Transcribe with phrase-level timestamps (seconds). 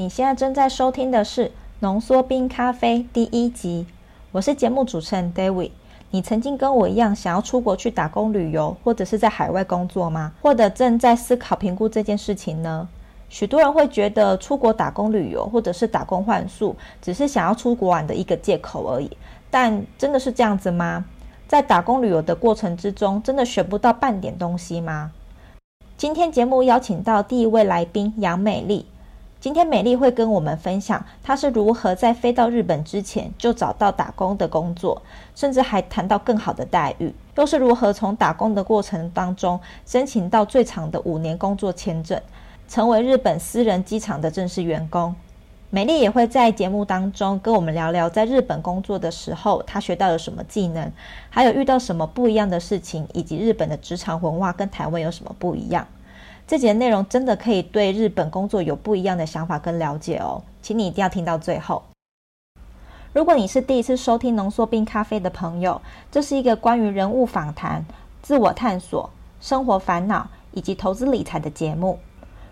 [0.00, 1.44] 你现在正在收听的是
[1.80, 3.84] 《浓缩冰咖啡》第一集，
[4.32, 5.72] 我是节目主持人 David。
[6.10, 10.32] 你曾经跟我一样想要出国去打工旅游，或者是在海外工作吗？
[10.40, 12.88] 或者正在思考评估这件事情呢？
[13.28, 19.10] 许多人会觉得出国打工旅游，或者是打工换宿，只是想要出国玩的一个借口而已。
[19.50, 21.04] 但真的是这样子吗？
[21.46, 25.12] 在打工旅游的过程之中，真的学不到半点东西吗？
[25.98, 28.86] 今天节目邀请到第一位来宾杨美丽。
[29.40, 35.00] 今天美丽会跟我们分享，她是如何在飞到日本之前就找到打工的工作，
[35.34, 42.20] 甚至还谈到更好的待遇，又是如何从打工的过程当中申请到最长的五年工作签证，
[42.68, 45.14] 成为日本私人机场的正式员工。
[45.70, 50.92] 美丽也会在节目当中跟我们聊聊在日本工作的时候，她学到了什么技能，
[51.30, 55.86] 还有遇到什么不一样的事情，以及日本的职场文化跟台湾有什么不一样。
[56.50, 61.80] 这节内容真的可以对日本工作有不一样的想法跟了解哦，请你一定要听到最后。
[63.12, 65.80] 如果你是第一次收听浓缩冰咖啡的朋友，
[66.10, 67.86] 这是一个关于人物访谈、
[68.20, 69.08] 自我探索、
[69.40, 72.00] 生活烦恼以及投资理财的节目。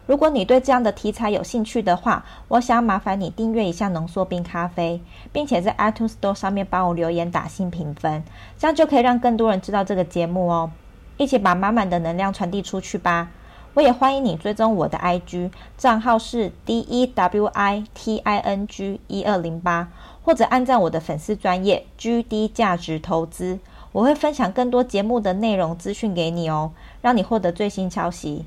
[0.07, 8.23] 如果你对这样的题材有兴趣的话，我想麻烦你订阅一下浓缩冰咖啡，并且在 iTunes Store 上面帮我留言打新评分，
[8.57, 10.71] 这样就可以让更多人知道这个节目哦，
[11.17, 13.31] 一起把满满的能量传递出去吧。
[13.79, 19.89] 我也欢迎你追踪我的 IG 账号是 D E W I T I N G 一二零八，
[20.25, 23.61] 或者按赞我的粉丝专业 GD 价值投资，
[23.93, 28.47] 我会分享更多节目的内容资讯给你哦，让你获得最新消息。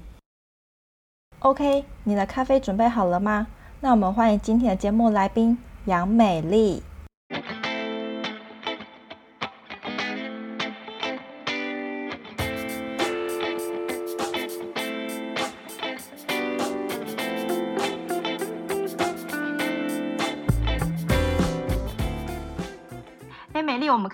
[1.39, 3.47] OK，你的咖啡准备好了吗？
[3.79, 6.83] 那我们欢迎今天的节目来宾杨美丽。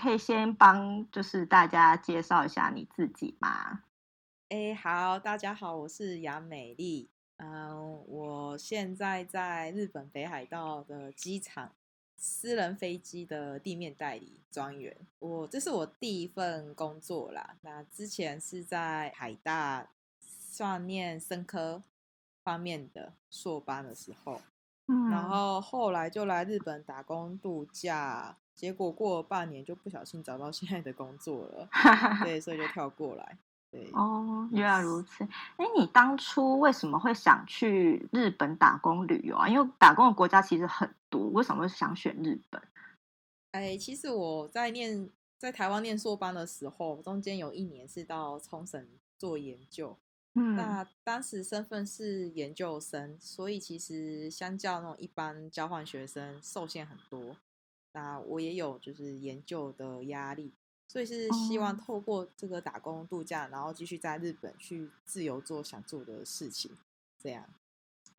[0.08, 3.84] 可以先帮就是大家介绍一下你自己吗？
[4.48, 7.10] 哎，好，大家好，我是杨美丽。
[7.36, 11.74] 嗯，我现在在日本北海道的机场，
[12.16, 14.96] 私人飞机的地面代理专员。
[15.20, 17.58] 我这是我第一份工作啦。
[17.60, 19.90] 那之前是在海大
[20.22, 21.84] 算念生科
[22.46, 24.40] 方面的硕班的时候，
[24.86, 28.38] 嗯，然后后来就来日本打工度假。
[28.58, 31.70] 结果过了半年就不小心找到现在的工作了，
[32.24, 33.38] 对，所以就 跳过来。
[33.70, 35.24] 对，哦，原来如此。
[35.58, 39.48] 哎，你当初为什么会想去日本打工旅游啊？
[39.48, 42.60] 因为打工的国家其实很多，为什么会想选日本？
[43.52, 45.08] 哎，其实我在念
[45.38, 48.88] 在台湾念硕班的时候，中间有一年是到冲绳
[49.20, 49.96] 做研究，
[50.34, 57.36] 嗯，那当时身份是研究生，所以其实相较那种一般交换学生受限很多。
[57.98, 60.54] 那我也有就是研究的压力，
[60.88, 66.70] 所以是希望透过这个打工度假，然后继续在日本去自由做想做的事情，
[67.18, 67.44] 这样。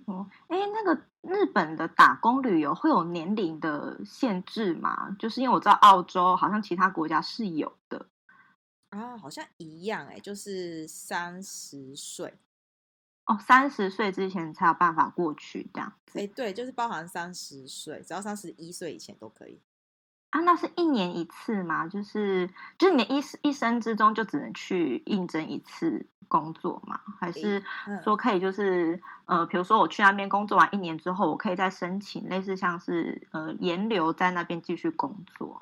[0.07, 5.15] 哦，哎，那个日本的打工旅游会有年龄的限制吗？
[5.17, 8.09] 就是因为我知道澳洲好像其他国家是有的
[8.89, 12.35] 啊，好像一样哎，就是三十岁。
[13.27, 16.19] 哦，三十岁之前才有办法过去这样子。
[16.19, 19.61] 哎，对，就是包含三十岁，只要三十一岁以前都可以。
[20.31, 21.89] 啊，那是一年一次吗？
[21.89, 27.01] 就是就是你一一生之中就只能去应征一次工作吗？
[27.19, 27.65] 还是
[28.05, 35.61] 说可以就是呃，比如说我去那边工作完一年之后，我可以再申请类似像是呃延留在那边继续工作？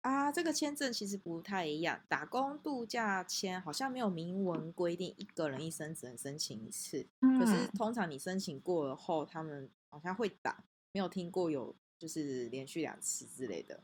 [0.00, 10.56] 啊，这个签证其实不太一样，打工度假签好像没有明文规定一个人一生只能申请一次，嗯，可是通常你申请过了后，他们好像会打，
[10.92, 11.76] 没有听过有。
[11.98, 13.80] 就是连续两次之类的，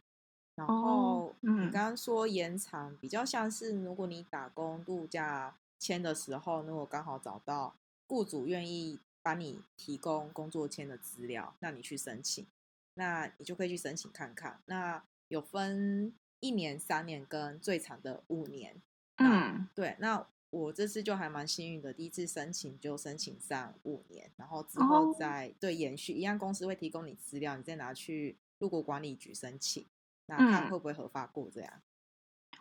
[0.55, 7.75] 然后你刚刚说延长，比较像是如果你打工度假签的时候，如果刚好找到
[8.07, 12.47] 雇主愿意帮你提供工作签的资料，那你去申请，
[12.95, 14.61] 那你就可以去申请看看。
[14.67, 18.81] 那有分一年、三年跟最长的五年。
[19.17, 20.27] 嗯，对，那。
[20.53, 29.87] 我这次就还蛮幸运的，第一次申请就申请上五年，然后之后再对延续，一样公司会提供你资料，你再拿去入国管理局申请，
[30.27, 31.73] 那看会不会合法过这样。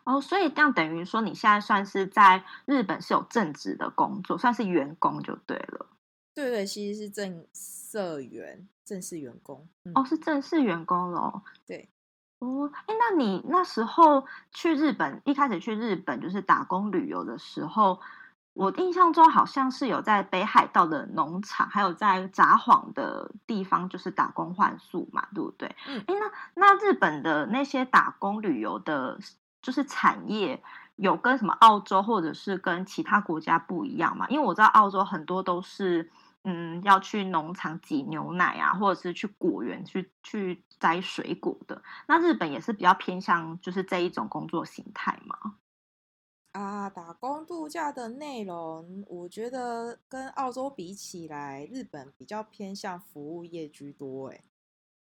[0.05, 5.87] 哦，所以这样等于说你现在算是在日本是有正职的工作，算是员工就对了。
[6.33, 9.67] 对对，其实是正社员，正式员工。
[9.83, 11.43] 嗯、哦，是正式员工咯。
[11.65, 11.89] 对。
[12.41, 17.99] 哦，哎，那你那时候去日本，一开始去日本就是打工旅游的时候，
[18.53, 25.75] 我印象中好像是有在北海道的农场，还有在札幌的地方，就是打工换宿嘛，对不对？
[25.87, 29.19] 嗯，哎，那那日本的那些打工旅游的，
[29.61, 30.63] 就是产业
[30.95, 34.25] 有跟什么澳洲或者是跟其他国家不一样吗？
[34.29, 36.09] 因为我知道澳洲很多都是。
[36.43, 41.83] 嗯，要去农场挤牛奶啊，或者是去果园去去摘水果的。
[42.07, 45.57] 那日本也是比较偏向就是这一种工作形态吗？
[46.53, 54.29] 啊，打工度假的内容，我觉得跟澳洲比起来，日本比较偏向服务业居多。
[54.29, 54.43] 哎，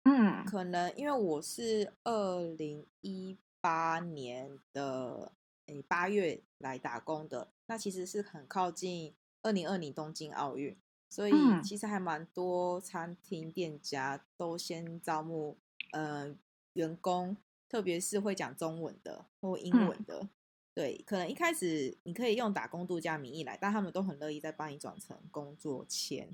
[0.04, 5.32] 嗯，可能因为我是二零一八年的
[5.66, 10.76] 诶八月来打工的，那其实是很靠近二零二零东京奥运。
[11.08, 15.56] 所以其实还蛮多餐厅店家都先招募
[15.92, 16.34] 呃
[16.74, 17.36] 员工，
[17.68, 20.18] 特别是会讲中文的或英文的。
[20.22, 20.30] 嗯、
[20.74, 26.28] 对，可能一开始你可以用打工度假名义来，但他们都很乐意再帮你转成工作签。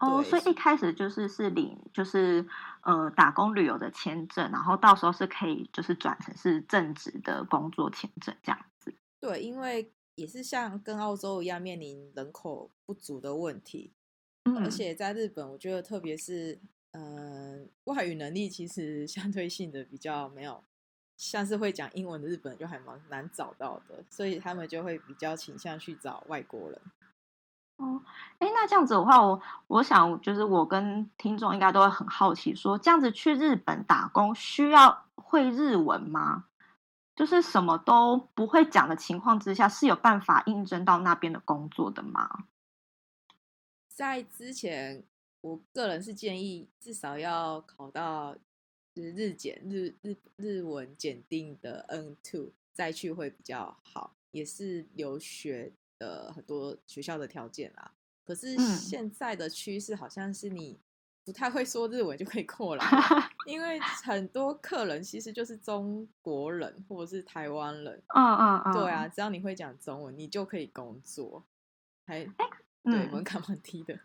[0.00, 2.48] 哦，所以一开始就是是领就是
[2.80, 8.94] 呃打工旅游的签证，然后到时候是可以就是转成是正职的工作签证这样子。
[9.20, 9.92] 对，因为。
[10.14, 13.92] 也是像跟澳洲一样面临人口不足的问题，
[14.44, 16.60] 嗯、而且在日本，我觉得特别是，
[16.92, 20.62] 嗯、呃，外语能力其实 相对性的比较没有，
[21.16, 26.80] 像是会讲英文的日本就还蛮难找到的，所以他们就会比较倾向去找外国人。
[27.78, 28.02] 哦，
[28.38, 36.44] 哎，那这样子的话，我我想就是我跟听众应该都会很好奇说，说这样子去日本打工需要会日文吗？
[37.14, 42.46] 就是什么都不会讲的情况之下，是有办法应征到那边的工作的吗？
[43.88, 45.04] 在之前，
[45.40, 48.34] 我个人是建议至少要考到
[48.94, 57.92] 就是日检日日日文检定的 N two 再去会比较好，也是留学的很多学校的条件啦。
[58.24, 60.78] 可是现在的趋势好像是你。
[61.24, 62.84] 不太会说日文就可以过来，
[63.46, 68.02] 因为很多客人其实就是中国人或者是台湾人。
[68.14, 71.44] 嗯嗯嗯，对啊，只要你会讲中文，你就可以工作。
[72.06, 72.46] 还哎，
[72.84, 73.98] 嗯、对，门槛蛮低的。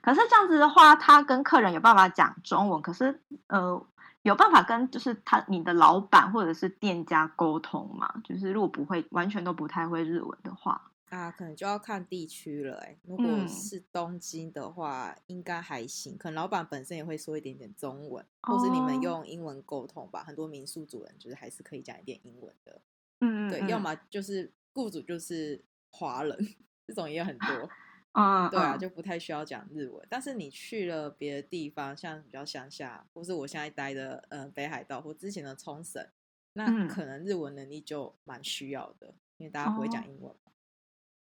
[0.00, 3.84] 可是这样子的话，他跟客人有办法讲中文，可是呃，
[4.22, 8.14] 有办法跟就是他你的老板或者是店家沟通吗？
[8.22, 10.91] 就是如果不会，完全都不太会日文的话。
[11.12, 12.96] 啊，可能就要看地区了哎。
[13.02, 16.16] 如果是东京的话，嗯、应该还行。
[16.16, 20.22] 可能老板本身也会说一点点中文，或是你们用英文沟通吧。
[20.22, 22.80] 哦、很多民宿主人就是还是可以讲一点英文的。
[23.20, 26.54] 嗯，对，要么就是雇主就是华人，
[26.86, 27.68] 这种也很多。
[28.12, 30.06] 啊，对啊，就不太需要讲日文。
[30.08, 36.08] 但是你去了别的地方，像比较乡下，或是我现在待的呃北海道或之前的冲绳，
[36.54, 40.34] 那可能日文能力就蛮需要的，因为大家不会讲英文。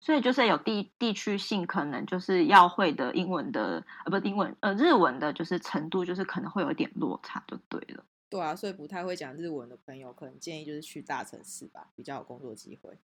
[0.06, 8.04] 哦所以就是有地地区性，可能就是要会的英文的，呃，不是英文，呃，日文的，就是程度，就是可能会有一点落差，就对了。
[8.30, 13.00] 对啊，所以不太会讲日文的朋友，可能建议就是去大城市吧，比较有工作机会。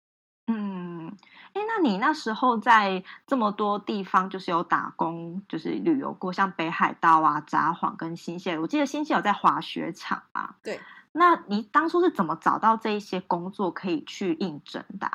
[0.48, 1.16] 嗯，
[1.54, 10.56] 哎，那你那时候在这么多地方，就是有打工，就是旅游过，像北海道啊、札幌跟新泻，我记得新泻有在滑雪场啊。
[10.64, 10.80] 对，
[11.12, 15.12] 那你当初是怎么找到这一些工作可以去应征的？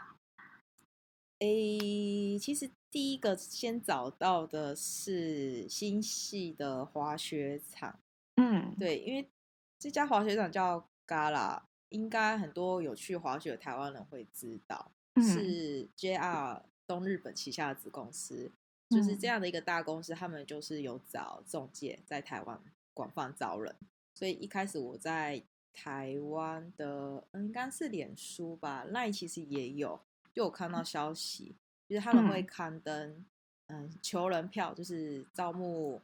[1.42, 7.98] 诶，其实第一个先找到的是新系的滑雪场，
[8.36, 9.28] 嗯，对，因为
[9.76, 18.52] 这家滑雪场叫 Gala，应该很多有去滑雪的台湾人会知道，嗯、是 JR 东日本旗下的子公司，
[18.88, 22.62] 就是这样的一个大公司，他们就是有找中介在台湾
[22.94, 23.74] 广泛招人，
[24.14, 30.00] 所以一开始我在台湾的，嗯，应该是脸书吧，那其实也有。
[30.32, 31.54] 就有看到消息，
[31.88, 33.24] 就是他们会刊登，
[33.66, 36.00] 嗯，求人票，就是招募，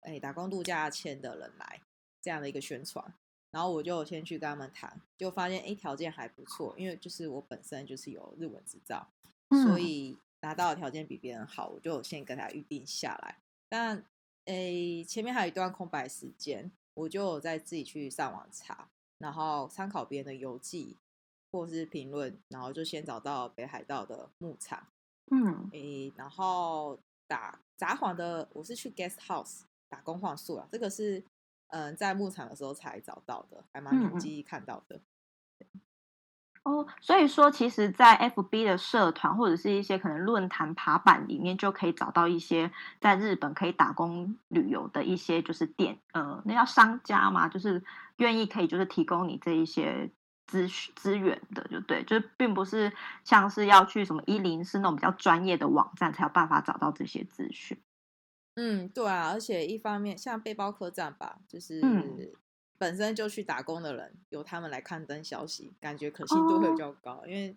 [0.00, 1.80] 哎，打工度假签的人来
[2.20, 3.14] 这样的一个宣传。
[3.50, 9.06] 然后我就先去跟他们谈，就发现哎，条件还不错，因为就是我本身就是有日文执照，
[9.64, 13.38] 所以拿到的条件比别人好，我就先跟他预定下来。
[13.68, 14.04] 但
[14.44, 20.96] 哎，前面还有一段空白时间，我就在自己去上网查，然后参考别人的游记。
[21.50, 24.86] 或是评论，然后就先找到北海道的牧场，
[25.30, 31.24] 嗯，诶，然后打札幌的，我是去 guest house 打工换宿啊，这个是
[31.68, 35.00] 嗯在牧场的时候才找到的，还蛮有记忆看到的。
[35.60, 35.80] 嗯、
[36.64, 47.84] 哦，所以说，其实，在 FB 的社团或者是一些可能论坛爬板里面，就可以找到一些在日本可以打工旅游的一些就是店，呃，那叫商家嘛，就是
[48.16, 50.10] 愿意可以就是提供你这一些。
[50.46, 52.92] 资资源的，就对，就并不是
[53.24, 57.76] 像是要去什么一零四那种比较专业的网站才有办法找到这些资讯。
[58.54, 61.80] 嗯，对啊，而且一方面像背包客栈吧，就是
[62.78, 67.56] 本身就去打工的人，由他们来刊登消息，感觉可信度会比较高，哦、因为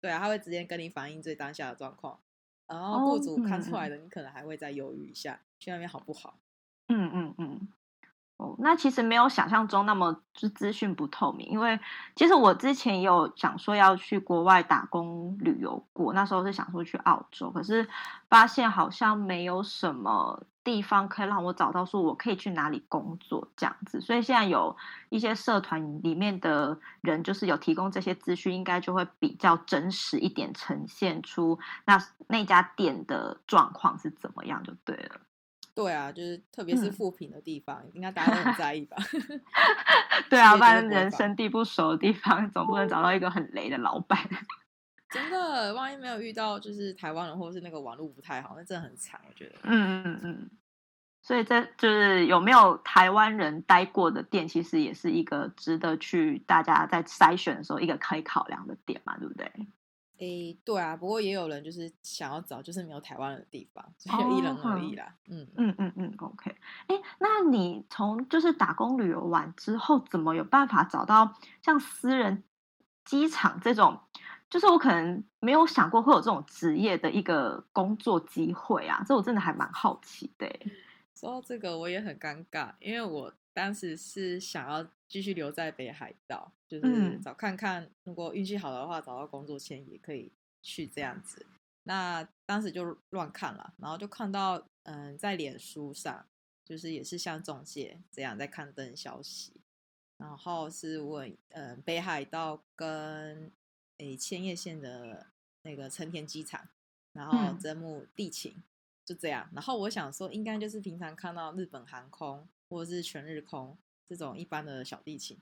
[0.00, 2.20] 对啊，他会直接跟你反映最当下的状况，
[2.66, 6.38] 然后雇主看出来的，你可能还会再犹豫一下，去那边好不好？
[6.88, 7.53] 嗯嗯嗯。
[8.58, 11.78] 那其实没有想象中那么就资讯不透明，因为
[12.14, 17.88] 其实我之前也有想说要去国外打工旅游过，那时候是想说去澳洲，可是
[18.28, 24.76] 发现好像没有什么地方可以让我找到说我可以去哪里工作这样子，所以现在有
[25.10, 35.20] 一些社团里面的人就是有提供这些资讯，应该就会比较真实一点，呈现出那那家店的状况是怎么样就对了。
[35.74, 38.96] 对啊，就是特别是负评的地方，嗯、应该大家都很在 意吧？
[40.30, 44.18] 对啊，不然人生地不熟的地方，总不能找到一个很雷的老板。
[45.10, 49.56] 真的，万一没有遇到就是台湾人，或者是那个网络不太好，那真的很惨，我觉得。
[49.64, 50.50] 嗯嗯嗯。
[51.22, 59.50] 所以这就是有没有台湾人待过的店，其实也是一个值得去大家在筛选的时候一个可以考量的点嘛，对不对？
[60.18, 65.04] 诶，对啊，不过也有人就是想要找就是没有台湾人的地方，所以因人而异啦。
[65.06, 66.54] 哦、嗯嗯嗯嗯，OK。
[66.86, 72.44] 诶，那你从就是打工旅游完之后，怎么有办法找到像私人
[73.04, 74.00] 机场这种？
[74.50, 80.46] 就是我可能没有想过会有这种职业的一个工作机会啊，这我真的还蛮好奇的。
[81.24, 83.32] 说到这个，我也很尴尬，因为我。
[83.54, 91.46] 当时是想要继续留在北海道，就是找看看，如果运气好的话，找到工作签也可以去这样子。
[91.84, 96.26] 那当时就乱看了，然后就看到，嗯，在脸书上，
[96.64, 99.52] 就是也是像中介这样在刊登消息，
[100.16, 103.52] 然后是问，嗯，北海道跟
[103.98, 105.28] 诶千叶县的
[105.62, 106.68] 那个成田机场，
[107.12, 108.60] 然后征募地勤，
[109.04, 109.48] 就这样。
[109.52, 112.46] 然后我想说，应该就是平常看到日本航空。
[112.66, 113.76] 或者是全日空
[114.08, 115.38] 这种一般的小地勤，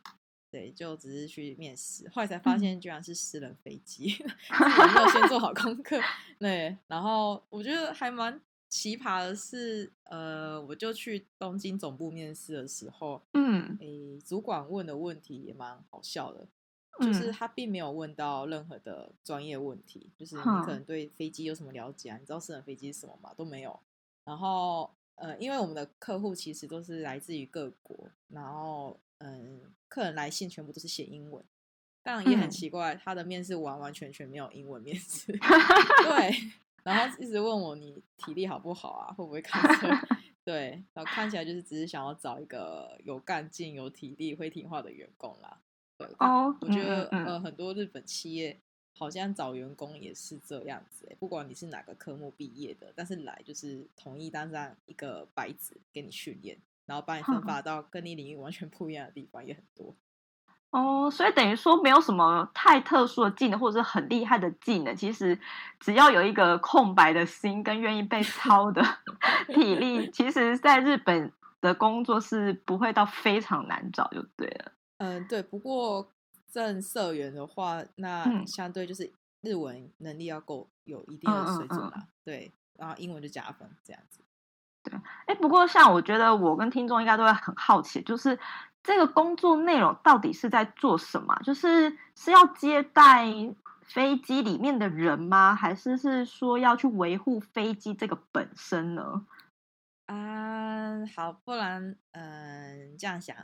[0.50, 4.08] 对，就只是去面试，后来才发现居然是私人飞机，
[4.50, 5.98] 没有先做好功课。
[6.38, 8.38] 对，然后我觉得还蛮
[8.68, 16.46] 奇葩的是，呃，我就去东京总部面试的时候，嗯，诶，主管问的问题也蛮好笑的，
[17.00, 22.16] 就是他并没有问到任何的专业问题，就是你可能对飞机有什么了解啊？
[22.18, 23.32] 你知道私人飞机是什么吗？
[23.36, 23.80] 都没有，
[24.24, 24.90] 然后。
[25.16, 31.44] 呃，因为我们的客户其实都是来自于各国，然后嗯，客人来信全部都是写英文，
[32.02, 35.30] 但也很奇怪，他的面试完完全全没有英文面试，
[36.02, 36.34] 对，
[36.82, 39.88] 然后一直问我你体力好不好啊，会不会开车？
[40.42, 45.60] 对，然后看起来就是只是想要找一个有干劲、有体力、会听话的员工啦。
[46.08, 46.16] 对，
[46.60, 48.58] 我觉得呃，很多日本企业。
[48.94, 59.96] 好像找员工也是这样子，欸，不管你是哪个科目毕业的，但是来就是统一当上一个白纸给你训练，然后把你分发到跟你领域完全不一样的地方也很多。
[60.70, 65.36] 哦，所以等于说没有什么太特殊的技能或者是很厉害的技能，其实
[65.80, 68.82] 只要有一个空白的心跟愿意被操的
[69.48, 71.32] 体力，其实在日本
[71.62, 74.72] 的工作是不会到非常难找就对了。
[75.02, 76.08] 嗯，对，不过。
[76.52, 84.20] 正社员的话，那相对就是日文能力要够有一定的水准啦，嗯嗯嗯、对，然后英文就加分这样子。
[84.82, 84.92] 对，
[85.24, 88.38] 哎，不过像我觉得我跟听众应该都会很好奇，就是
[88.82, 91.34] 这个工作内容到底是在做什么？
[91.42, 93.24] 就是是要接待
[93.86, 95.54] 飞机里面的人吗？
[95.54, 99.26] 还是是说要去维护飞机这个本身呢？
[100.04, 103.34] 啊，好，不然嗯，这样想。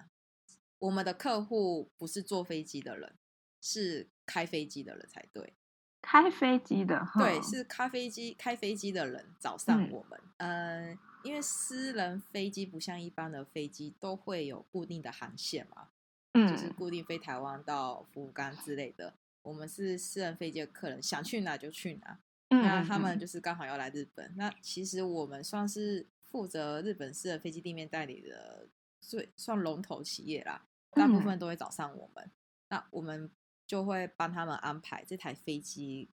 [0.78, 3.14] 我们的客户不是坐飞机的人，
[3.60, 5.54] 是开飞机的人才对。
[6.00, 10.18] 开飞机的，对，是开飞机开飞机的人找上我们。
[10.36, 15.88] 嗯、呃，因为私人飞机不像一般的飞机都会有固定的航线嘛，
[16.34, 19.12] 嗯，就是固定飞台湾到福冈之类的。
[19.42, 22.20] 我们是私人飞机的客人，想去哪就去哪。
[22.50, 24.32] 嗯，那他们就是刚好要来日本。
[24.36, 28.68] 那其实我们算是负责日本私人飞机地面代理的。
[29.00, 32.32] 最算龙头企业啦，大部分都会找上我们，嗯、
[32.68, 33.30] 那我们
[33.66, 36.08] 就会帮他们安排这台飞机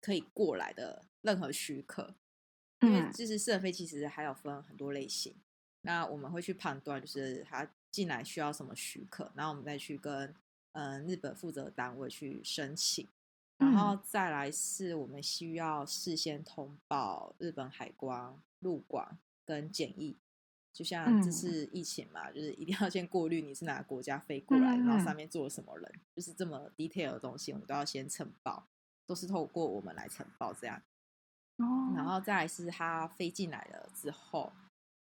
[0.00, 2.14] 可以过来的任何许可，
[2.80, 5.34] 因为就是私人飞其实还有分很多类型，
[5.82, 10.34] 那我们会去判断，就是他进来需要什么许可，然后我们再去跟
[10.72, 13.08] 嗯日本负责单位去申请，
[13.56, 20.16] 然后再来是我们需要事先通报日本海关、入关跟检疫。
[20.78, 28.64] 就像这次疫情嘛，嗯、就是一定要先过滤你是哪个国家飞过来，嗯、然后上面坐了什么人，就是这么 detail 的东西，我们都要先呈报，
[29.04, 30.80] 都是透过我们来呈报这样。
[31.56, 34.52] 哦，然后再来是它飞进来了之后，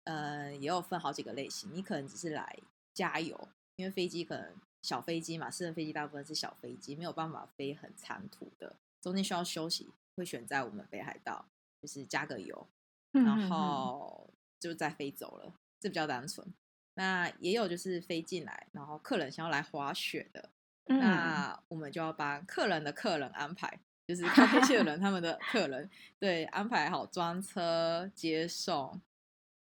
[0.04, 1.69] 嗯，也有分好几个类型。
[1.75, 2.57] 你可能只是来
[2.93, 11.45] 加油，因为飞机可能小飞机嘛，私人飞机大部分是小飞机，没有办法飞很长途的，中间需要休息，会选在我们北海道，
[11.83, 12.69] 就是加个油，
[13.11, 15.52] 然后就再飞走了，
[15.84, 16.46] 这比较单纯。
[16.94, 20.48] 那也有就是飞进来，然后客人想要来滑雪的，
[20.86, 23.78] 那我们就要帮客人的客人安排。
[24.06, 29.00] 就是咖啡机的人，他们的 客人对安排好专车接送，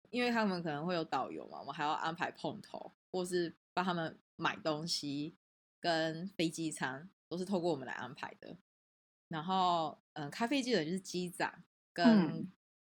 [0.10, 5.36] 因为他们可能会有导游嘛，我们还要安排碰头，或是帮他们买东西
[5.80, 8.58] 跟飞机餐，都是透过我们来安排的。
[9.30, 11.64] 然后，嗯，咖啡机的人就是机长
[11.94, 12.46] 跟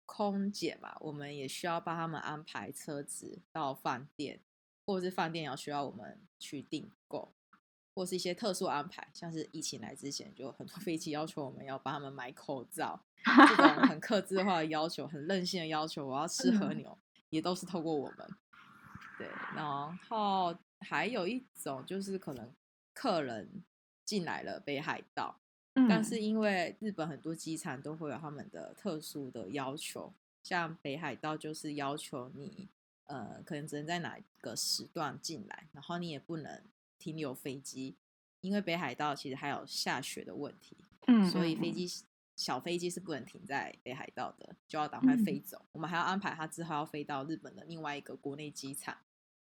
[0.06, 4.40] 空姐嘛，嗯、我们也需要帮他们安排车子到饭店，
[4.84, 7.34] 或者是饭店要需要我们去订购。
[7.96, 16.99] 或是一些特殊安排，像是疫情来之前，就很多 飞机要求我们要帮他们买口罩， 这种很克制化的要求，很任性的要求，我要吃和牛，
[17.30, 18.28] 也都是透过我们。
[19.16, 22.52] 对，然后还有一种就是可能
[22.92, 23.62] 客人
[24.04, 25.00] 进来了北海
[25.74, 30.12] 道，但是因为日本很多机场都会有他们的特殊的要求，
[30.42, 32.68] 像北海道就是要求你，
[33.04, 36.62] 呃，可能只能在哪个时段进来，然后你也不能。
[36.96, 37.96] 停留飞机，
[38.40, 40.74] 因为北海道其实还有下雪的问题，
[41.06, 41.86] 嗯，所以飞机
[42.34, 45.58] 小飞机是不能停在北海道的，就要赶快飞走。
[45.58, 48.96] 嗯、我们还要安排他之后要飞到日本的另外一个国内机场，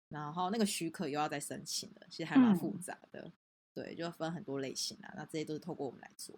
[0.08, 3.24] 然后那个许可又要再申请的，其实还蛮复杂的。
[3.24, 3.34] 嗯、
[3.82, 6.36] 对，就分很多类型啊，那这些都是透过我们来做。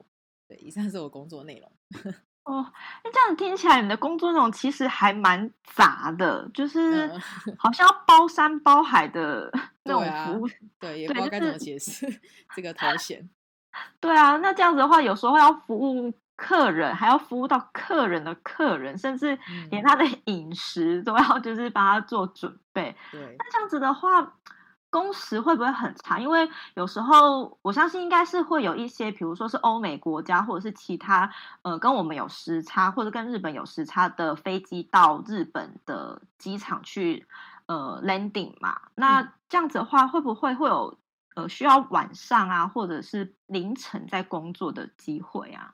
[0.48, 1.71] 对，以上是我工作内容。
[2.43, 2.71] 哦，
[3.03, 7.07] 那这样听起来，你的工作内容其实还蛮杂的，就是
[7.57, 9.51] 好像要包山包海的
[9.86, 12.21] 那种服务，对，啊、对，也不知道该怎么解释、就是、
[12.55, 13.27] 这个头衔。
[14.00, 19.36] 对啊，那这样子的话，有时候要服务客人，还要服务到客人的客人，甚至
[19.71, 22.95] 连他的 饮食都要就是帮他做准备。
[23.12, 24.38] 对，那这样子的话。
[24.91, 26.21] 工时会不会很长？
[26.21, 31.32] 因为有时候我相信应该是会有一些，比如说是欧美国家或者是其他
[31.63, 37.25] 呃跟我们有时差或者跟日本有时差的飞机到日本的机场去
[37.65, 38.82] 呃 landing 嘛。
[38.93, 40.97] 那这样子的话，会不会会有
[41.36, 45.73] 呃需要晚上啊或者是凌晨在工作的机会啊？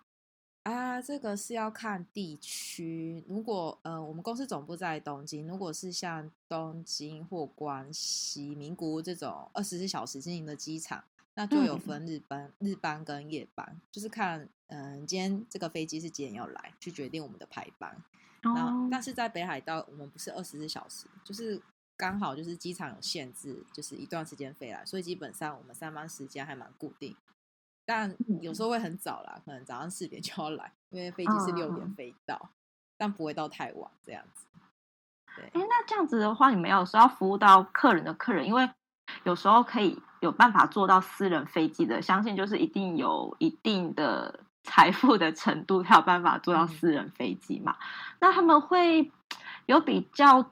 [0.67, 3.23] 啊，这个是要看地区。
[3.25, 11.01] 如果呃，我们公司总部在东京，如果是像东京或关西、名古屋这种二十四小时经营的机场，
[11.35, 18.03] 那就有分日班、嗯、日班跟夜班，就是看嗯、呃，今天这个飞机是几点要来，去决定我们的排班。
[18.43, 21.61] 哦、那但是在北海道，我们不是二十四小时，就是
[21.95, 27.15] 刚好就是机场有限制，就是一段时间飞来，所以基本上我们上班时间还蛮固定。
[27.87, 32.49] 但有时候会很早啦，可能早上四点就要来，因为飞机是六点飞到，嗯、
[32.97, 34.45] 但不会到太晚这样子。
[35.37, 38.69] 对，哎，那这样子的话，你们有时候要服务到客人的客人，因为
[39.23, 47.77] 有时候可以有办法做到私人飞机的，相信就是一定有一定的 财富的程度，才有办法做到私人飞机嘛。
[47.79, 47.87] 嗯、
[48.19, 49.09] 那他们会
[49.65, 50.51] 有比较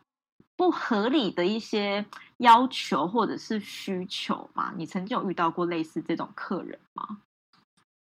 [0.56, 2.06] 不合理的一些
[2.38, 4.74] 要求或者是需求吗？
[4.78, 7.20] 你曾经有遇到过类似这种客人吗？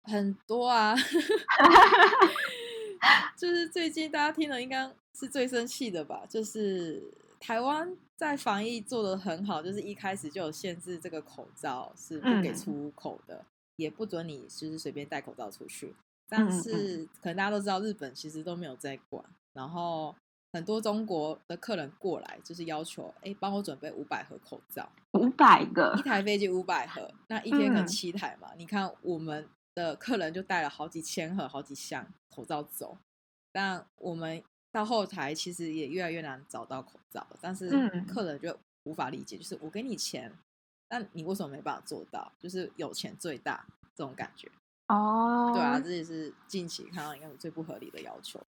[0.04, 0.94] 很多啊，
[3.36, 6.24] 就是最近大家听了应该是最生气的吧？
[6.28, 7.02] 就是
[7.38, 15.94] 台湾在防疫做的很好，就是一开始就有限制这个口罩是不给出口的，嗯、也不准你就是随便戴口罩出去。
[16.28, 20.14] 但是可能大家都知道，日本其实都没有在管，然后
[20.52, 28.48] 很多中国的客人过来就是要求，哎，帮我准备五百盒口罩，五百个，一台飞机五百盒，那一天可能七台嘛？
[28.52, 29.46] 嗯、你看我们。
[29.74, 32.98] 的客人就带了好几千盒、好几箱口罩走，
[33.50, 37.70] 但我们到后台其实也越来越难找到口罩，但是
[38.06, 40.32] 客人就无法理解，就是我给你钱，
[40.90, 42.30] 那你为什么没办法做到？
[42.38, 44.50] 就是有钱最大这种感觉
[44.88, 45.52] 哦。
[45.54, 48.40] 对啊，这也是近期看到应该是最不合理的要求。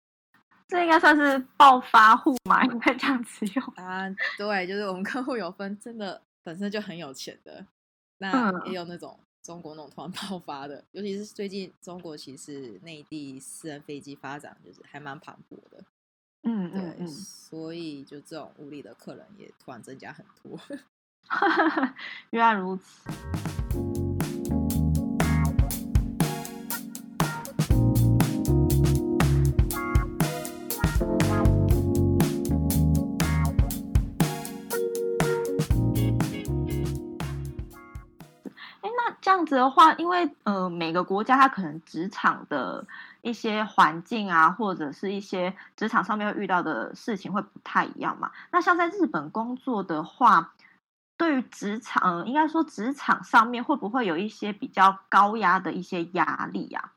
[0.69, 2.65] 这应该算是暴发户嘛？
[2.65, 4.09] 应该这样子用啊？
[4.39, 7.67] 对，就是我们客户有分真的本身就很有钱的，
[8.19, 9.19] 那也有那种。
[9.45, 15.85] 中国那种突然爆发的，尤其是最近中国其实内地私人飞机发展就是还蛮蓬勃的，
[16.45, 20.59] 嗯，对，嗯嗯、所以就这种无理的客人也突然增加很多，
[22.31, 24.14] 原来如此。
[39.25, 42.87] 这样子的话，因为呃每个国家它可能职场的
[43.23, 48.31] 一些环境啊，或者是一些职场上面会遇到的事情会不太一样嘛。
[48.51, 50.53] 那像在日本工作的话，
[51.17, 56.91] 对于职场，呃，应该说职场上面会不会有一些比较高压的一些压力呀？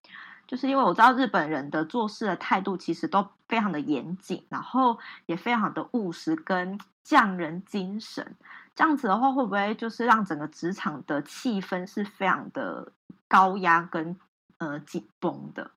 [0.45, 8.35] 就是因为我知道日本人的做事的态度其实都非常的严谨，然后也非常的务实跟匠人精神。
[8.77, 12.93] 这样子的话，会不会就是让整个职场的气氛是非常的
[13.27, 14.15] 高压跟
[14.59, 15.71] 呃紧绷的？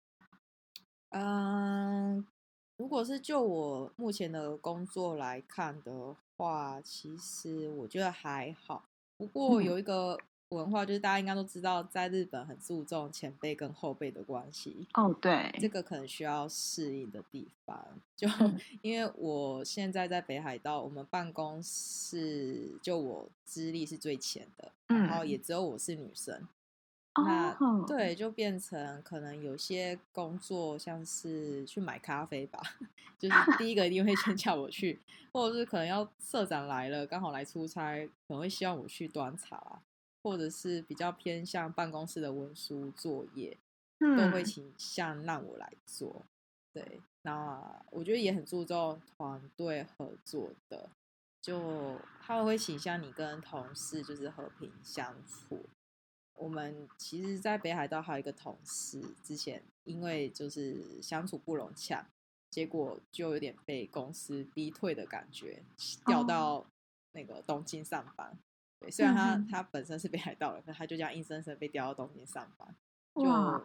[1.09, 2.27] 嗯，
[2.77, 8.85] 如果是就我目前的工作来看的话，其实我觉得还好。
[9.17, 10.19] 不过有一个。
[10.51, 14.85] 嗯文化就是大家应该都知道，在日本很注重前辈跟后辈的关系。
[14.95, 17.87] 哦，oh, 对，这个可能需要适应的地方，
[18.17, 18.27] 就
[18.83, 26.49] 因为我现在在北海道，我们办公室就我资历是最浅的，嗯、然后也只有我是女生。
[27.15, 27.87] 那、oh.
[27.87, 32.61] 对，就变成可能有些工作像是去买咖啡吧，
[33.21, 34.99] 就是第一个一定会先叫我去，
[35.33, 39.81] 或者是可能要社长来了，刚好来出差，可能会希望我去端茶。
[40.22, 43.56] 或者是比较偏向办公室的文书作业，
[43.98, 46.24] 嗯、都会倾向让我来做。
[46.72, 50.88] 对，那我觉得也很注重团队合作的，
[51.42, 55.64] 就他们会倾向你跟同事就是和平相处。
[56.35, 62.06] 我们其实，在北海道还有一个同事，之前因为就是相处不融洽，
[62.50, 65.62] 结果就有点被公司逼退的感觉，
[66.06, 66.66] 调到
[67.12, 68.38] 那个东京上班。
[68.90, 72.75] 虽然他、嗯、他本身是北海道人，可他就这样硬生生被调到东京上班，
[73.14, 73.62] 就哇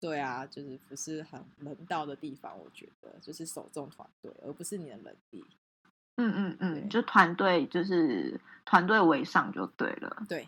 [0.00, 5.44] 对啊，就是不是很人道的地方，我觉得就是首重团队，而不是你的能力。
[6.16, 10.24] 嗯嗯嗯，就团队就是团队为上就对了。
[10.28, 10.46] 对，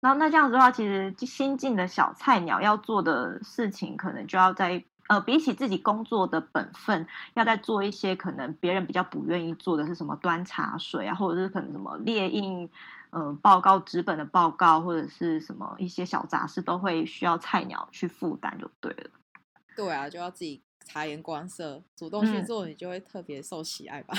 [0.00, 12.70] 然后那这样子的话，其实新进的小菜鸟要做的事情，可能就要在呃，比起自己工作的本分，要再做一些可能别人比较不愿意做的是什么端茶水啊，或者是可能什么列印。
[13.14, 19.10] 嗯、呃，报告纸本的报告或者是什么一些小杂事，都会需要菜鸟去负担，就对了。
[19.76, 24.14] 对啊，就要自己察言观色，主动去做，你就会特别受喜爱吧。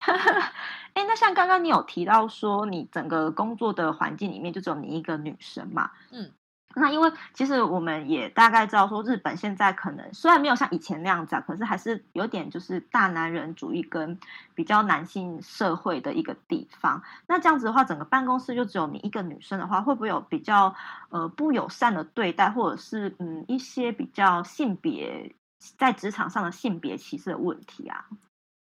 [0.94, 5.90] 哎、那像刚刚你有提到说，你整个工作的环境里面就只有你一个女生嘛？
[6.10, 6.30] 嗯。
[6.74, 14.18] 那因为其实我们也大概知道说，日本现在可能虽然没有像以前那样子啊，可是还是有点就是大男人主义跟
[14.54, 17.02] 比较男性社会的一个地方。
[17.26, 20.74] 那这样子的话，整个办公室就只有你一个女生的话，会不会有比较
[21.10, 25.34] 呃不友善的对待，或者是嗯一些比较性别
[25.78, 28.06] 在职场上的性别歧视的问题啊？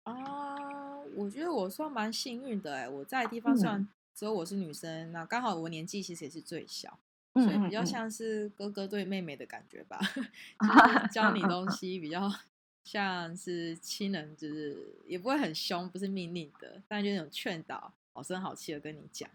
[0.04, 6.98] 啊、呃，我觉得我算蛮幸运的哎，我在的地方算只有我是女生，嗯、那刚好我年纪其实也是最小。
[7.44, 9.98] 所以比较像是哥哥对妹妹的感觉吧，
[10.60, 12.30] 就是教你东 西比较
[12.84, 19.28] 像是亲人，就是也不会很凶，不是命令的，但就那种劝导，好声好气的跟你讲。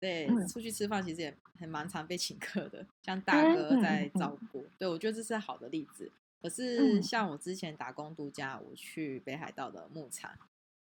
[0.00, 4.64] 对，出去吃饭其实也很蛮常被请客的，像大哥在照顾。
[4.78, 6.12] 对，我觉得这是好的例子。
[6.40, 10.30] 可是像我之前打工度假，我去北海道的牧场，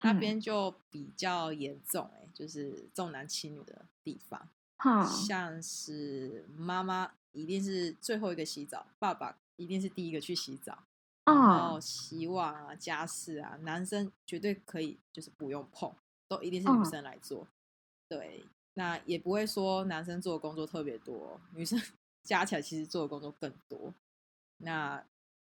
[0.00, 4.48] 那边就比较严重，哎，就是重男轻女的地方。
[5.06, 10.84] 像是妈妈一定是最后一个洗澡，爸爸一定是第一个去洗澡，
[11.24, 15.94] 然后洗碗啊、家事啊，男生绝对可以，就是不用碰，
[16.28, 17.46] 都一定是女生来做。
[18.08, 21.80] 对，那也不会说男生做的工作特别多，女生
[22.24, 23.94] 加起来其实做的工作更多。
[24.58, 25.04] 那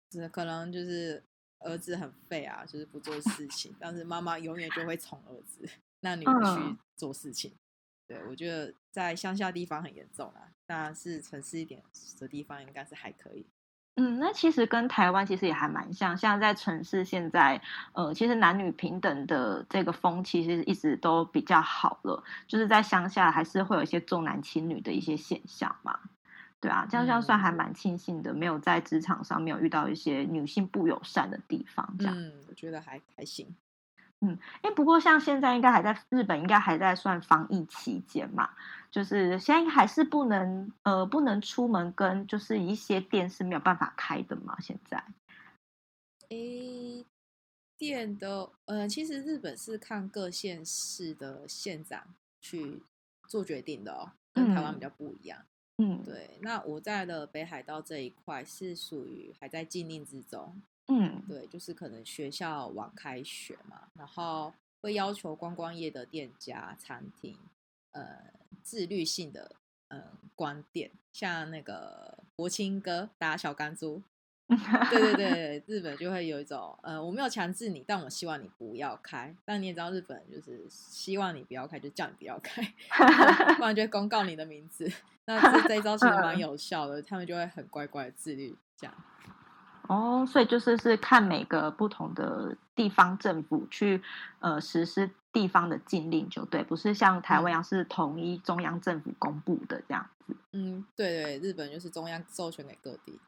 [0.09, 1.23] 只可能就是
[1.59, 5.69] 儿子很废啊，就是不做事情，但是妈妈永远就会宠儿子，
[6.01, 7.53] 那女儿去做事情。
[8.07, 11.81] 对，我觉得在乡下地方很严重啊，但是城市一点
[12.19, 13.45] 的地方应该是还可以。
[13.97, 17.61] 嗯，那其实跟台湾其实也还蛮像，像在城市现在，
[17.93, 25.97] 呃，其实男女平等的这个风气其实一直都比较好了，就是在乡下还是会有一些重男轻女的一些现象嘛。
[26.59, 31.95] 对啊，这样这样算还蛮庆幸的，嗯、没有在职场上没有遇到一些女性不友善的地方。
[31.97, 33.55] 这样，嗯，我觉得还还行。
[34.27, 38.49] 嗯，哎，不过像现在应该还在日本，应该还在算防疫期间嘛，
[38.89, 44.57] 就是现在还是不能呃不能出门，跟就是一些店是没有办法开的嘛。
[44.59, 44.97] 现在，
[46.29, 47.05] 哎，
[47.77, 52.01] 店的呃，其实日本是看各县市的县长
[52.41, 52.81] 去
[53.27, 55.45] 做决定的哦，跟台湾比较不一样。
[55.77, 60.61] 嗯，对，那我在的北海道这一块是属于还在禁令之中。
[60.87, 67.37] 嗯，对，就是可能学校晚开学嘛，然后会要求观光业的店家、餐厅，
[67.91, 69.55] 呃，自律性的
[69.87, 70.03] 嗯
[70.35, 74.01] 观点，像那个国青哥打小钢珠。
[74.91, 79.35] 对对对，日本就会有一种，呃，我没有强制你，但我希望你不要开。
[79.43, 82.61] 但你也知道，日本就是希望你不要开，就叫你不要开，
[83.55, 84.87] 不然就会公告你的名字。
[85.25, 88.95] 那这这一招其实蛮有效的，他们就会很乖乖自律这样。
[89.87, 94.01] 哦，所以就是是看每个不同的地方政府去
[94.39, 100.35] 呃实施地方的禁令，就对，不是像台湾一样是统一中央政府公布的这样子。
[100.51, 103.19] 嗯，对对，日本就是中央授权给各地。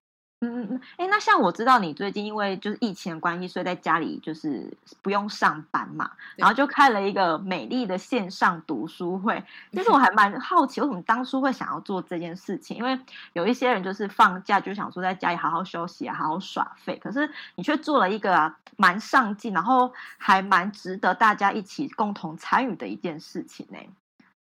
[0.41, 4.71] 嗯嗯嗯，哎，那像我知道你最近因为就是疫情的关系，所以在家里就是
[5.01, 9.43] 不用上班嘛，然后就开了一个美丽的线上读书会。
[9.73, 12.77] 其实我还蛮好奇，为什么当初会想要做这件事情？
[12.77, 12.99] 因为
[13.33, 23.79] 有一些人就是放假就想说在家里好好休息啊，好好耍废，可是你却做了一个啊，蛮上进，然后还蛮值得大家一起共同参与的一件事情呢。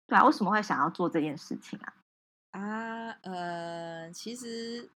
[0.06, 2.61] 对啊，为什么会想要做这件事情啊？
[2.61, 4.90] 啊，呃，其实。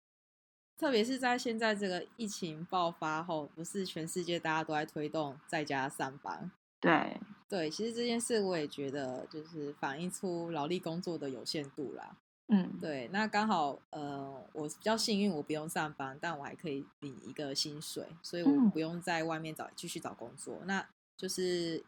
[0.80, 6.50] 特别是在现在这个疫情爆发后，不是全世界大家都在推动在家上班？
[6.80, 12.16] 对对，其实这件事我也觉得就是反映出劳力工作的有限度啦。
[12.48, 20.62] 嗯，对，那刚好呃，我比较幸运，我不用上班，但我还可以领一个薪水，所以我不用在外面找继续找工作。
[20.64, 21.84] 那就是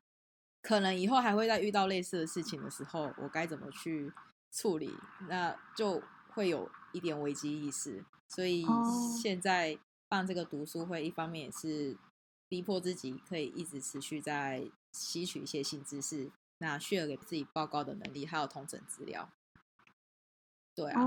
[0.60, 4.12] 可能以后还会再遇到类似的事情的时候，我该怎么去
[4.52, 4.94] 处理？
[5.30, 6.02] 那就
[6.34, 8.04] 会有一点危机意识。
[8.28, 8.64] 所以
[9.20, 11.96] 现在办这个读书会，一方面也是
[12.48, 19.28] 逼迫自己可以一直持续在吸取一些新知识，那 share 给自己报告的能力，还有统整资料。
[20.74, 21.02] 对啊，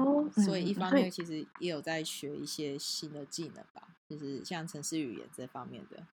[0.46, 6.06] 所以一方面其实也有在学一些新的技能吧，就是像程式语言这方面的。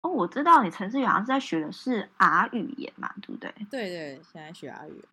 [0.00, 3.54] 哦，我知道你程式语言好像是在学的是 R 语言嘛，对不对？
[3.70, 5.04] 对对，现在学 R 语言。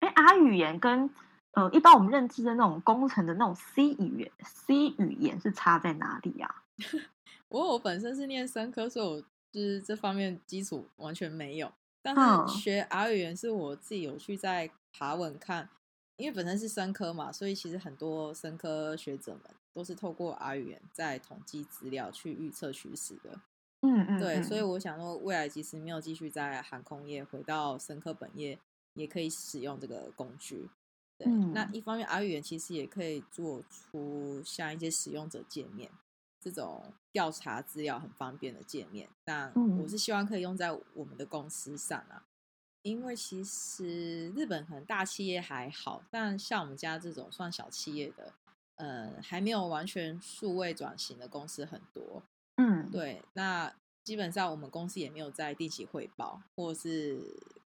[0.00, 1.10] 哎，R 语言跟
[1.52, 6.64] 呃，一般我们认知的那种工程的那种 C 语言，C 语言是差在哪里呀、啊？
[7.48, 9.20] 不过我本身是念生科，所以我
[9.52, 11.70] 就是这方面基础完全没有。
[12.02, 15.68] 但是学 R 语言是我自己有去在爬文看，
[16.16, 19.42] 因为本身是生科嘛，所以其实很多生科学者们
[19.74, 23.38] 都是透过 R 语言在统计资料去预测趋势的。
[23.82, 28.58] 嗯嗯，对，所以我想说，未来即使没有继续在航空业，回到生科本业，
[28.94, 30.70] 也可以使用这个工具。
[31.26, 35.90] 嗯，那一方面，R 语言其实也可以做出像一些使用者界面
[36.40, 39.08] 这种调查资料很方便的界面。
[39.24, 42.24] 但我是希望可以用在我们的公司上啊，
[42.82, 48.32] 因为其实日本可能大企业还好，但像我们家这种算小企业的，
[48.76, 52.22] 呃，还没有完全数位转型的公司很多。
[52.56, 53.72] 嗯，对，那
[54.04, 57.20] 基本上我们公司也没有在定期汇报，或是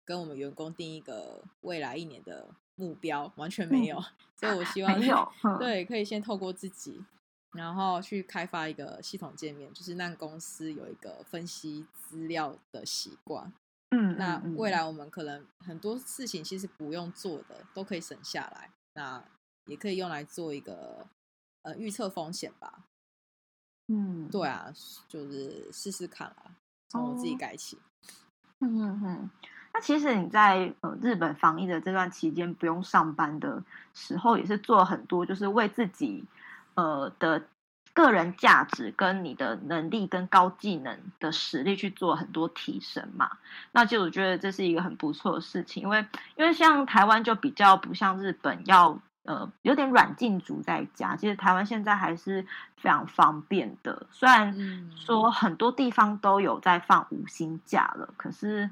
[0.06, 2.50] 跟我们员工定一个未来一年的。
[2.80, 4.06] 目标完全没有，嗯、
[4.40, 7.04] 所以我希望有、嗯、对，可以先透过自己，
[7.52, 13.52] 然后去开发一个系统界面，就是让公司有一个分析资料的习惯。
[13.92, 19.22] 嗯，那未来我们可能很多事情其实不用做的都可以省下来，那
[19.66, 21.06] 也可以用来做一个
[21.64, 22.86] 呃预测风险吧。
[23.88, 24.72] 嗯，对啊，
[25.08, 26.56] 就是试试看啊，
[26.90, 27.78] 从我自己改起。
[28.60, 29.30] 嗯嗯嗯。
[29.80, 33.64] 那其实你在呃日本防疫的这段期间不用上班的
[33.94, 36.26] 时候，也是做很多，就是为自己
[36.74, 37.42] 呃的
[37.94, 43.38] 个人价值跟你的能力跟高技能的实力去做很多提升嘛。
[43.72, 54.06] 那其实我觉得这是一个很不错的事情，因为因为像台湾就比较不像日本要呃有点软禁足在家，其实台湾现在还是非常方便的。
[54.12, 54.54] 虽然
[54.94, 58.70] 说很多地方都有在放五星假了，可是。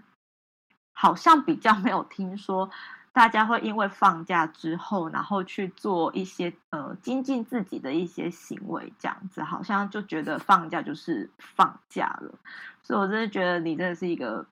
[0.99, 2.67] 好像比较没有听说
[3.13, 12.33] 大家会因为放假之后，然后去做一些呃精进自己的一些行为，这样子好像就觉得放假就是放假了。
[12.81, 14.43] 所以我真的觉得你真的是一个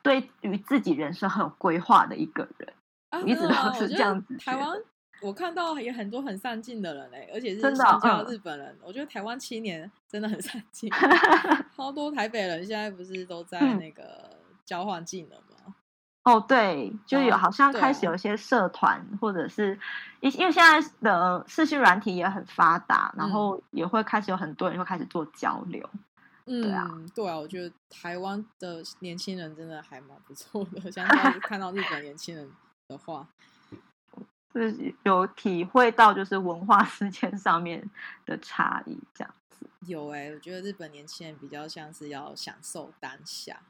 [0.00, 2.72] 对于自己人生很有规划的一个人，
[3.10, 4.36] 啊、一直都是这样子。
[4.38, 4.78] 台湾
[5.20, 10.88] 我看到也很多很上进的人哎，而且是相较日本人，嗯、我觉得台湾青年真的很上进，
[11.76, 14.30] 超多台北人现在不是都在那个
[14.64, 15.49] 交换技能吗？
[16.22, 19.78] 哦，对，就有好像开始有一些社团，哦、或者是
[20.20, 25.88] 因因为现在的视讯软体也很发达，嗯、然后也会开始有很多人会开始做交流。
[26.44, 30.92] 嗯，对啊，对啊，我觉得台湾的年轻人真的还蛮不错的。
[30.92, 32.50] 相当于看到日本年轻人
[32.88, 33.26] 的话，
[34.52, 37.88] 就是有体会到就是文化之间上面
[38.26, 39.66] 的差异，这样子。
[39.86, 43.60] 有哎、欸，我觉得日本年轻人比较像是要享受当下。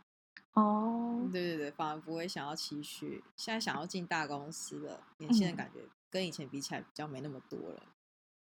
[0.55, 3.23] 哦，对对对，反而不会想要期许。
[3.37, 7.83] 现在想要进大公司的年轻人，感觉跟以前比起来比较没那么多了。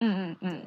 [0.00, 0.66] 嗯嗯嗯。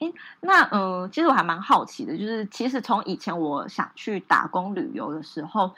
[0.00, 5.74] 哎，那呃，其实我还蛮好奇的，就是其实从以前我想去打工旅游的时候，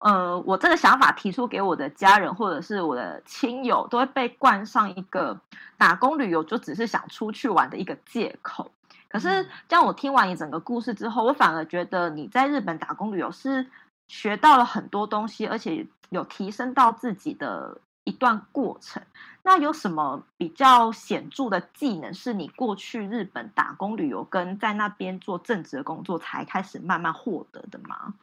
[0.00, 5.40] 呃，我这个想法提出给我的家人或者是我的亲友，都会被冠上一个
[5.78, 8.70] 打工旅游就只是想出去玩的一个借口。
[9.08, 13.64] 可是，这样我听完你整个故事之后，我反而觉得你在日本打工旅游是
[14.08, 19.02] 学到了很多东西，而且有提升到自己的一段过程。
[19.42, 28.14] 那有什么比较显著的技能是你过去日本打工旅游跟在那边做正职的工作才开始慢慢获得的吗？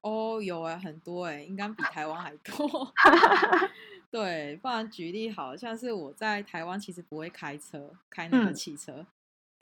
[0.00, 2.92] 哦，有哎，很多哎，应该比台湾还多。
[4.10, 8.92] 对，不然举例好像是我在台湾其实不会开车，开那个汽车。
[8.92, 9.06] 嗯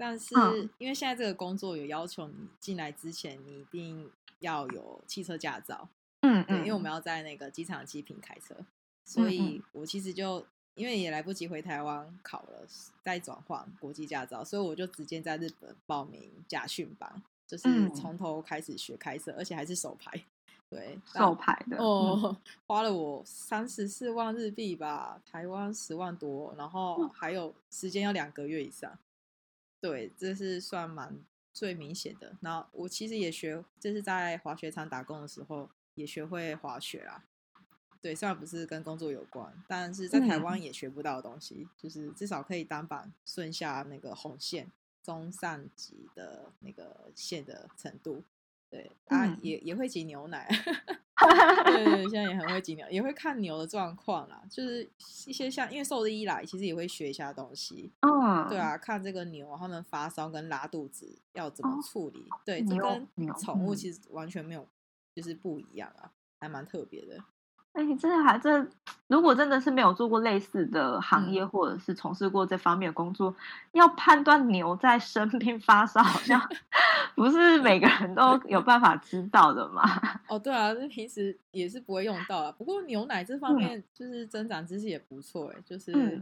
[0.05, 0.35] 但是，
[0.79, 4.11] 因为现在这个工作有要求，你进来之前你一定
[4.41, 5.88] 要有汽车驾照。
[6.23, 8.57] 嗯，对，因为我们要在那个机场机坪开车，
[9.05, 12.67] 所以我其实就因为也来不及回台湾考了，
[13.01, 20.21] 再转换国际驾照，所以我就直接在日本报名驾训班，就是从头开始学开车，而且还是手牌。
[20.69, 22.37] 对，手牌的哦，
[22.67, 28.99] 花了我三十四万日币吧，台湾十万多，然后还有时间要两个月以上。
[29.83, 31.18] 对，这是算蛮
[31.53, 32.37] 最明显的。
[32.40, 37.25] 然后我其实也学，就是在滑雪场打工的时候也学会滑雪啦。
[38.01, 44.71] 对，虽然不是跟工作有关，但是在台湾也学不到的东西，嗯、就是至少可以单板顺下那个红线，
[45.03, 48.23] 中上级的那个线的程度。
[48.71, 50.49] 对，啊，嗯、也也会挤牛奶。
[51.66, 54.42] 对，对，现在也很会挤牛，也会看牛的状况啦。
[54.51, 54.90] 就是
[55.27, 57.92] 一些像，因为兽医来，其实也会学一下东西。
[58.01, 62.20] 嗯，对啊，看这个牛，他们发烧跟拉肚子要怎么处理。
[62.20, 64.66] 哦、对，这跟宠物其实完全没有，
[65.14, 67.18] 就是不一样啊，还蛮特别的。
[67.73, 68.67] 哎，你真的还这，
[69.07, 73.37] 如果真的是没有做过类似的行业，或者是从事过这方面的工作，嗯、
[73.73, 76.39] 要判断牛在生病发烧，好像
[77.17, 79.83] 不是每个人都有办法知道的嘛。
[80.29, 82.53] 哦，对啊，这平时也是不会用到啊。
[82.53, 86.21] 不过牛奶这方面，就是增长知识也不错哎，嗯、就是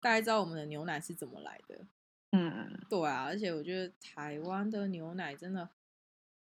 [0.00, 1.78] 大家知道我们的牛奶是怎么来的。
[2.32, 5.68] 嗯，对啊，而且我觉得台湾的牛奶真的，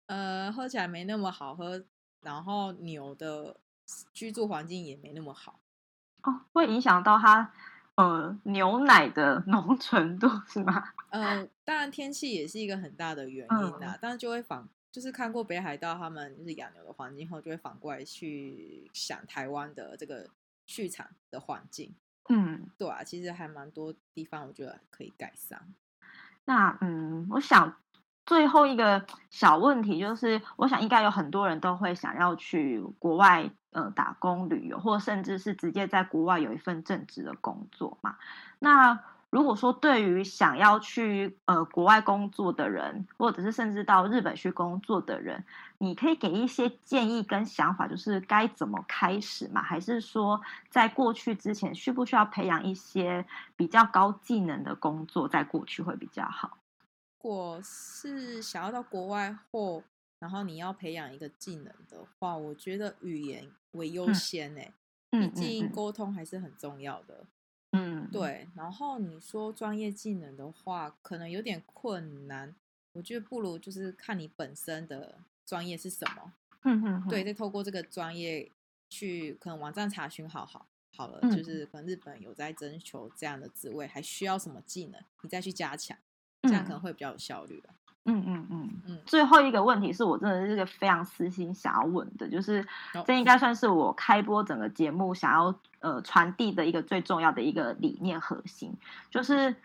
[0.08, 1.84] 呃，喝起来没那么好喝，
[2.22, 3.58] 然后牛的。
[4.14, 5.60] 居住环境也没那么好
[6.24, 7.52] 哦，会影响到它
[7.96, 10.90] 呃牛奶的 浓醇度是吗？
[11.10, 13.98] 呃，当然天气也是一个很大的原因啦。
[14.02, 20.30] 但是、嗯、就会反，就是看过北海道他们就是养牛的环境后，就会反过来去想台湾的这个
[20.66, 21.96] 畜场的环境。
[22.30, 25.74] 嗯，对啊，其实还蛮多地方我觉得可以改善。
[26.46, 27.76] 那嗯，我想。
[28.26, 38.18] 最后一个小问题就是，我想应该有很多人都会想要去国外呃打工旅游，或甚至是直接在国外有一份正职的工作嘛。
[38.58, 45.46] 那如果说对于想要去呃国外工作的人，或者是甚至到日本去工作的人，
[45.78, 49.62] 你可以给一些建议跟想法，就是该怎么开始嘛？
[49.62, 56.58] 还是说在过去之前需不需要培养一些比较高技能的工作，在过去会比较好？
[57.22, 59.84] 如果是想要到国外或，
[60.20, 64.74] 然后你要培养一个技能的话，我觉得语言为优先诶，
[65.12, 67.26] 毕竟沟通还是很重要的。
[67.72, 68.48] 嗯，对。
[68.56, 72.56] 然后你说专业技能的话，可能有点困难。
[72.94, 76.34] 我觉得不如就是看你本身的专业是什么。
[76.64, 77.08] 嗯嗯。
[77.08, 78.52] 对，再透过这个专业
[78.90, 85.96] 去可能网站查询，好好好了，就是可能日本有在征求这样的职位，还需要什么技能，你再去加强。
[86.44, 87.62] 这样可能会比较有效率。
[88.08, 88.98] 嗯嗯嗯嗯。
[89.06, 92.66] 最后一个问题是我真的是一个非常私心想要问的，就是
[93.06, 98.74] 这应该算是我开播整个节目想要呃传递的一个最重要的一个理念核心，
[99.12, 99.56] 就是。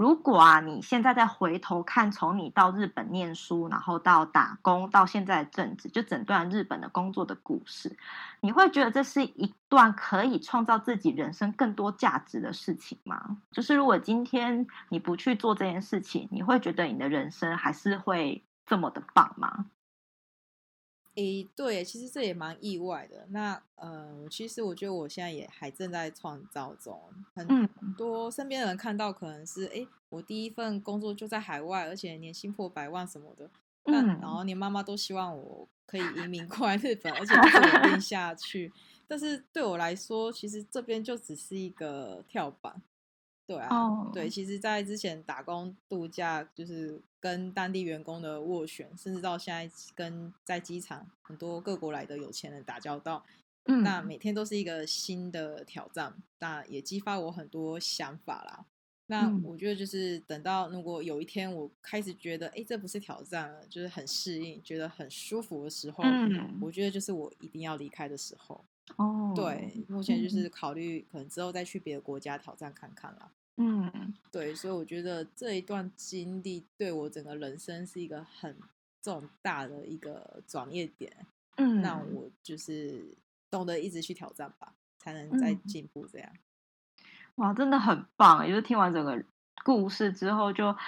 [0.00, 7.94] 如果啊，你现在再回头看，从你到日本念书，然后到打工，到现在的正职，就整段日本的工作的故事，
[8.40, 13.36] 你会觉得这是一段可以创造自己人生更多价值的事情吗？
[13.52, 19.66] 就是如果今天你不去做这件事情，你会觉得你的人生还是会这么的棒吗？
[21.16, 23.26] 诶，对，其实这也蛮意外的。
[23.30, 27.00] 那呃，其实我觉得我现在也还正在创造中。
[27.34, 33.50] 很多身边的人看到可能是，诶，我第一份工作就在海外，而且年薪破百万什么的。
[33.84, 38.72] 但然后连妈妈都希望我可以移民过来日本，而且稳 定下去。
[39.08, 42.80] 但是对我来说，其实这边就只是一个跳板。
[43.46, 44.12] 对啊，oh.
[44.12, 53.24] 对，其实，在之前打工度假，就是跟当地员工的斡旋，甚至到现在跟在机场很多各国来的有钱人打交道，
[53.66, 58.64] 嗯，那每天都是一个新的挑战，那也激发我很多想法啦。
[59.06, 68.64] 那我觉得就是等到如果有一天我开始觉得，哎，这不是挑战了，就是很适应，觉得很舒服的时候，嗯，我觉得就是我一定要离开的时候。
[68.96, 73.32] 哦，对，目前就是考虑可能之后再去别的国家挑战看看啦。
[73.62, 78.56] 嗯，对，所以我觉得这一段经历对我整个人生是一个很
[79.02, 81.14] 重大的一个转捩点。
[81.56, 83.14] 嗯，那我就是
[83.50, 86.32] 懂得一直去挑战吧，才能再进步这样。
[87.34, 88.48] 哇，真的很棒！
[88.48, 89.22] 就是听完整个
[89.62, 90.78] 故事之后就，就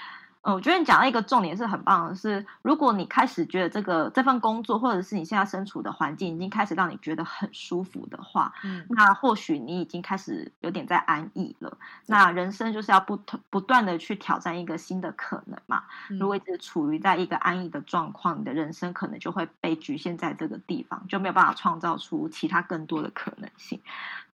[0.43, 11.79] 呃，我觉得你讲到一个重点是很棒的是，是如果你开始觉得这个这份工作，或者是你现在身处的环境已经开始让你觉得很舒服的话，嗯，那或许你已经开始有点在安逸了。
[12.07, 13.17] 那人生就是要不
[13.51, 15.85] 不断的去挑战一个新的可能嘛。
[16.19, 23.81] 如果一直处于在一个安逸的状况，你的人生可能就会被局限在这个地方，就没有办法创造出其他更多的可能性。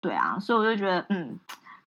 [0.01, 1.39] 对啊，所以我就觉得，嗯。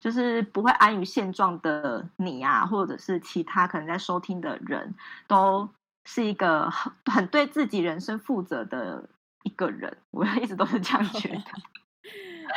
[0.01, 4.93] 就是不会安于现状的你啊，或者是其他可能在收听的人，
[5.27, 5.69] 都
[6.05, 9.07] 是一个很很对自己人生负责的
[9.43, 9.95] 一个人。
[10.09, 11.41] 我一直都是这样觉得。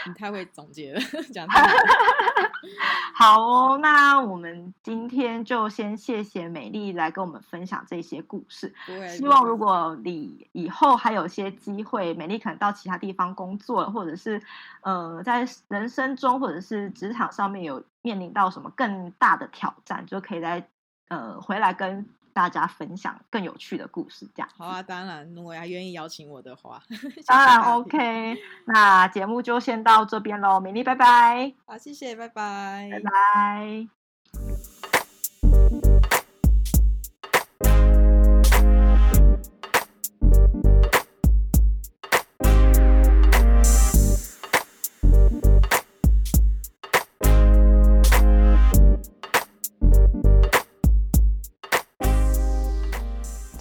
[0.06, 1.00] 你太会总结了，
[1.32, 1.46] 讲
[3.14, 8.74] 好哦，那我们今天就先谢谢美丽来跟我们分享这些故事。
[9.08, 14.42] 希望如果你以后还有些机会，美丽可能到其他地方工作，或者是
[14.80, 20.66] 呃，在人生中或者是职场上面有面临到什么更大的挑战，就可以来
[21.08, 22.06] 呃回来跟。
[22.34, 24.82] 大家分享更有趣的故事，这样好啊！
[24.82, 26.82] 当然，如果还愿意邀请我的话，
[27.26, 28.36] 当然 OK。
[28.66, 31.54] 那节目就先到这边喽，美丽，拜拜。
[31.64, 34.03] 好，谢谢，拜拜，拜拜。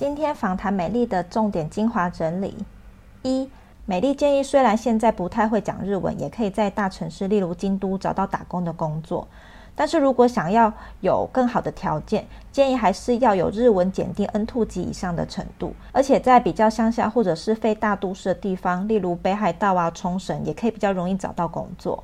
[0.04, 2.54] 今天访谈美丽的重点精华整理：
[3.22, 3.50] 一、
[3.86, 9.26] 美丽建议，虽然现在不太会讲日文，也可以在大城市，例如京都找到打工的工作。
[9.74, 22.04] 但是如果想要有更好的条件，建议还是要有日文检定 N2 级以上的程度，而且在比较乡下或者是非大都市的地方，例如北海道啊、冲绳，也可以比较容易找到工作。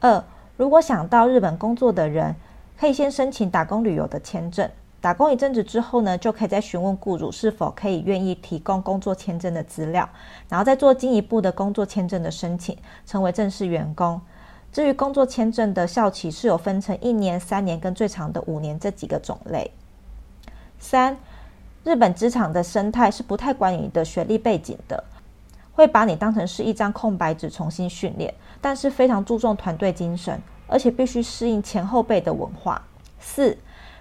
[0.00, 0.24] 二、
[0.56, 2.34] 如果想到日本工作的人，
[2.80, 4.70] 可以先申请打工旅游的签证。
[5.04, 10.08] 打工一阵子之后呢，就可以再询问雇主是否可以愿意提供工作签证的资料，
[10.48, 12.74] 然后再做进一步的工作签证的申请，
[13.04, 14.18] 成为正式员工。
[14.72, 19.70] 至于工作签证的效期是有分成一年、三年跟最长的五年这几个种类。
[20.78, 21.14] 三，
[21.84, 25.04] 日本职场的生态是不太管你的学历背景的，
[25.74, 32.80] 会把你当成是一张空白纸重新训练，但是非常注重团队精神，而且必须适应前后辈的文化。
[33.20, 33.54] 四。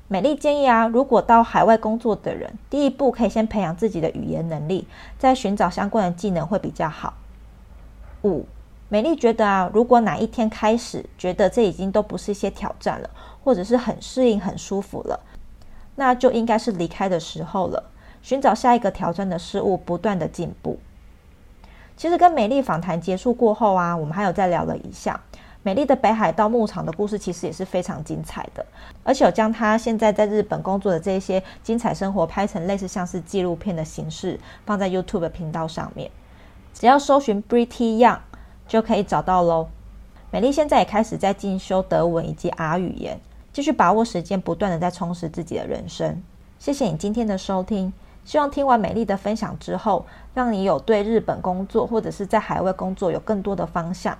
[0.07, 4.87] 美丽建议啊，如果到海外工作的人，第一步可以先培养自己的语言能力，
[5.17, 7.13] 再寻找相关的技能会比较好。
[8.23, 8.45] 五，
[8.89, 13.09] 美丽觉得啊，如果哪一天开始觉得这已经都不是一些挑战了，
[13.43, 15.19] 或者是很适应、很舒服了，
[15.95, 17.91] 那就应该是离开的时候了，
[18.21, 20.77] 寻找下一个挑战的事物，不断的进步。
[21.95, 25.21] 其实跟美丽访谈结束过后啊，我们还有再聊了一下。
[25.63, 28.65] 美丽的北海道牧场的故事其实也是非常精彩的，
[29.03, 36.11] 而且有将她现在在日本工作的这些精彩生活拍成类似像是纪录片的形式，放在 YouTube 频道上面。
[36.73, 38.19] 只要搜寻 Pretty Young
[38.67, 39.69] 就可以找到喽。
[40.31, 43.19] 美丽现在也开始在进修德文以及 R 语言，
[43.53, 46.21] 继续把握时间，不断的在充实自己的人生。
[46.59, 47.93] 谢谢你今天的收听，
[48.25, 54.17] 希望听完美丽的分享之后，让你有对日本工作或者是在海外工作有更多的方向。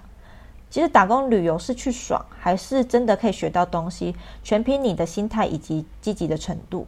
[0.74, 6.88] 其实打工旅游是去爽，还是真的可以学到东西，全凭你的心态以及积极的程度。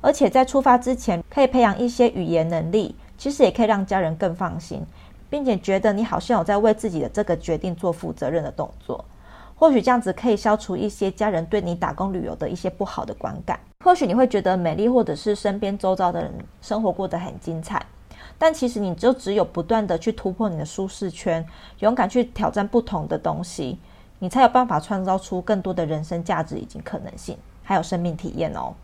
[0.00, 4.80] 而且在出发之前，可以培养一些语言能力，其实也可以让家人更放心，
[5.28, 9.04] 并且觉得你好像有在为自己的这个决定做负责任的动作。
[9.56, 13.58] 或许这样子可以消除一些家人对你打工旅游的一些不好的观感。
[13.84, 17.84] 或许你会觉得美丽或者是身边周遭的人生活过得很精彩。
[18.38, 21.46] 但其实，你就只有不断的去突破你的舒适圈，
[21.78, 23.78] 勇敢去挑战不同的东西，
[24.18, 28.74] 你才有办法创造出更多的人生价值以及可能性，还有生命体验哦。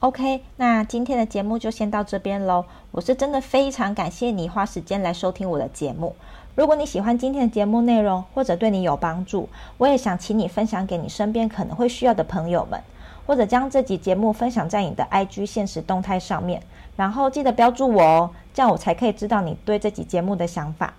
[0.00, 2.64] OK，那今天的节目就先到这边喽。
[2.92, 6.14] 我是真的非常感谢你花时间来收听我的节目。
[6.54, 12.80] 如果你喜欢今天的节目内容，或者对你有帮助，我也想请你分享给你身边可能会需要的朋友们，
[13.28, 16.62] 或者将这集节目分享在你的 IG 现实动态上面。
[16.96, 20.94] 然后记得标注我哦，这样我才可以知道你对这集节目的想法。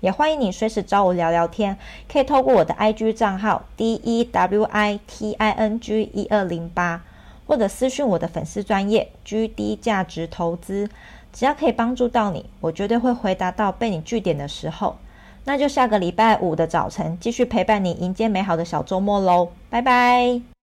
[0.00, 7.02] 也欢迎你随时找我聊聊天，可以透过我的 IG 账号 D E W I T I N G 一二零八，
[7.46, 10.90] 或者私讯我的粉丝专业 G D 价值投资，
[11.32, 14.96] 只要可以帮助到你，我绝对会回答到被你据点的时候。
[15.44, 20.59] 那就下个礼拜五的早晨继续陪伴你迎接美好的小周末喽，拜拜。